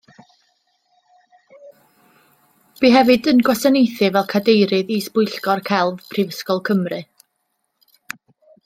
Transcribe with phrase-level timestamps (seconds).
[2.81, 7.03] Bu hefyd yn gwasanaethu fel cadeirydd is-bwyllgor celf Prifysgol Cymru.